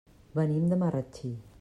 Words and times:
Venim 0.39 0.65
de 0.73 0.81
Marratxí. 0.85 1.35